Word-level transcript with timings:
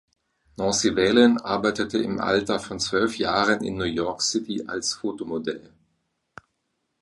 Nancy 0.57 0.95
Valen 0.95 1.37
arbeitete 1.41 1.99
im 1.99 2.19
Alter 2.19 2.59
von 2.59 2.79
zwölf 2.79 3.19
Jahren 3.19 3.63
in 3.63 3.77
New 3.77 3.83
York 3.83 4.23
City 4.23 4.63
als 4.65 4.95
Fotomodell. 4.95 5.71